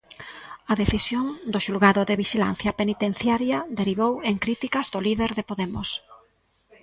A 0.71 0.73
decisión 0.81 1.25
do 1.51 1.59
Xulgado 1.65 2.01
de 2.05 2.17
Vixilancia 2.21 2.71
Penitenciaría 2.79 3.59
derivou 3.79 4.13
en 4.29 4.35
críticas 4.43 4.87
do 4.93 4.99
líder 5.07 5.31
de 5.37 5.47
Podemos. 5.49 5.89